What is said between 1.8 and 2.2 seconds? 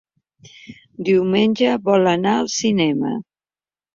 vol